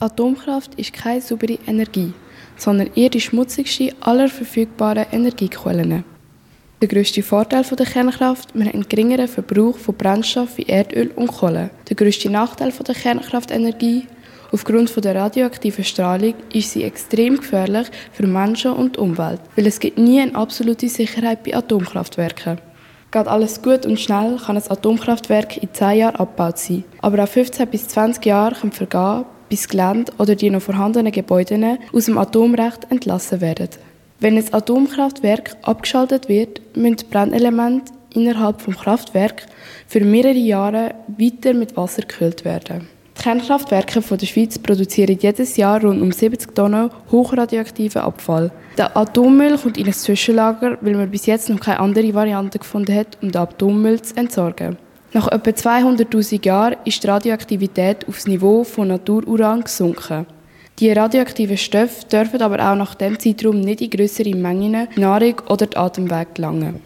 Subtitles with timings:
[0.00, 2.12] Atomkraft ist keine saubere Energie,
[2.56, 6.04] sondern eher die schmutzigste aller verfügbaren Energiequellen.
[6.82, 11.28] Der grösste Vorteil der Kernkraft, wir haben einen geringeren Verbrauch von Brennstoff wie Erdöl und
[11.28, 11.70] Kohle.
[11.88, 14.06] Der grösste Nachteil der Kernkraftenergie,
[14.52, 19.96] aufgrund der radioaktiven Strahlung ist sie extrem gefährlich für Menschen und Umwelt, weil es gibt
[19.96, 22.58] nie eine absolute Sicherheit bei Atomkraftwerken.
[23.10, 26.84] Geht alles gut und schnell, kann ein Atomkraftwerk in 10 Jahren abgebaut sein.
[27.00, 31.78] Aber auch 15 bis 20 Jahre können vergehen, bis Gelände oder die noch vorhandenen Gebäude
[31.92, 33.68] aus dem Atomrecht entlassen werden.
[34.18, 39.46] Wenn ein Atomkraftwerk abgeschaltet wird, müssen die Brennelemente innerhalb des Kraftwerks
[39.86, 42.88] für mehrere Jahre weiter mit Wasser gekühlt werden.
[43.16, 48.50] Die Kernkraftwerke der Schweiz produzieren jedes Jahr rund um 70 Tonnen hochradioaktiven Abfall.
[48.76, 52.94] Der Atommüll kommt in ein Zwischenlager, weil man bis jetzt noch keine andere Variante gefunden
[52.94, 54.76] hat, um den Atommüll zu entsorgen.
[55.12, 60.26] Nach etwa 200.000 Jahren ist die Radioaktivität auf das Niveau von Natururan gesunken.
[60.78, 65.66] Die radioaktiven Stoffe dürfen aber auch nach diesem Zeitraum nicht in größere Mengen Nahrung oder
[65.66, 66.82] die Atemwege gelangen.